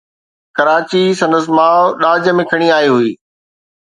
[0.57, 3.11] ڪراچي سندس ماءُ ڏاج ۾ کڻي آئي هئي.